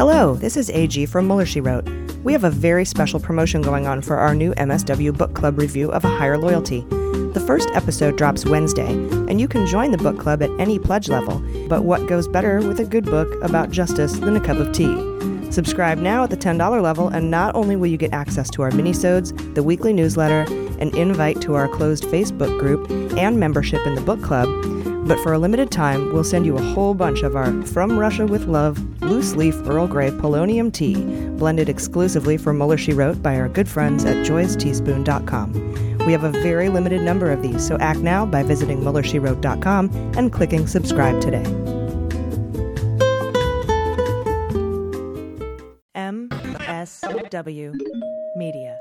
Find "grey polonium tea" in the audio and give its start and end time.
29.88-31.04